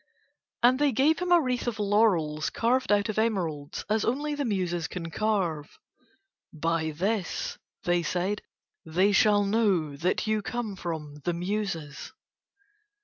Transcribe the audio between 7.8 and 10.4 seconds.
they said, "they shall know that